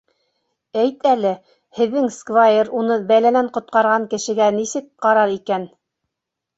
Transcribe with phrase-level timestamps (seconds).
[0.83, 1.33] Әйт әле,
[1.81, 5.73] һеҙҙең сквайр уны бәләнән ҡотҡарған кешегә нисек ҡарар икән?